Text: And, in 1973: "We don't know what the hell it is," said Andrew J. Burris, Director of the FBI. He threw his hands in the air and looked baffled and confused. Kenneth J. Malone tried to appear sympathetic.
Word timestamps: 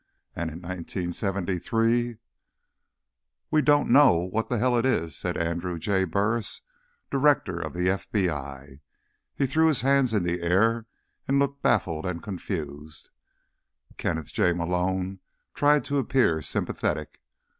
And, 0.35 0.49
in 0.49 0.63
1973: 0.63 2.17
"We 3.51 3.61
don't 3.61 3.91
know 3.91 4.15
what 4.15 4.49
the 4.49 4.57
hell 4.57 4.75
it 4.75 4.83
is," 4.83 5.15
said 5.15 5.37
Andrew 5.37 5.77
J. 5.77 6.05
Burris, 6.05 6.61
Director 7.11 7.59
of 7.59 7.73
the 7.73 7.87
FBI. 7.89 8.79
He 9.35 9.45
threw 9.45 9.67
his 9.67 9.81
hands 9.81 10.15
in 10.15 10.23
the 10.23 10.41
air 10.41 10.87
and 11.27 11.37
looked 11.37 11.61
baffled 11.61 12.07
and 12.07 12.23
confused. 12.23 13.11
Kenneth 13.97 14.33
J. 14.33 14.53
Malone 14.53 15.19
tried 15.53 15.85
to 15.85 15.99
appear 15.99 16.41
sympathetic. 16.41 17.21